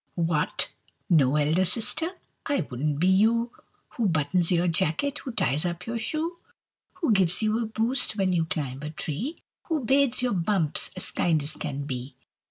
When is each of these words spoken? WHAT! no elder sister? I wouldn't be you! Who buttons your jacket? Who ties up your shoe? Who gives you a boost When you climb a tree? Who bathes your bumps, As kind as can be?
WHAT! 0.15 0.69
no 1.11 1.35
elder 1.35 1.63
sister? 1.63 2.09
I 2.47 2.61
wouldn't 2.61 2.97
be 2.99 3.05
you! 3.05 3.51
Who 3.89 4.07
buttons 4.09 4.51
your 4.51 4.67
jacket? 4.67 5.19
Who 5.19 5.31
ties 5.31 5.63
up 5.63 5.85
your 5.85 5.99
shoe? 5.99 6.39
Who 6.95 7.11
gives 7.11 7.43
you 7.43 7.59
a 7.61 7.67
boost 7.67 8.15
When 8.15 8.33
you 8.33 8.45
climb 8.45 8.81
a 8.81 8.89
tree? 8.89 9.43
Who 9.67 9.85
bathes 9.85 10.23
your 10.23 10.33
bumps, 10.33 10.89
As 10.95 11.11
kind 11.11 11.43
as 11.43 11.53
can 11.55 11.83
be? 11.83 12.15